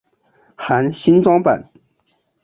[0.57, 1.69] 含新装版。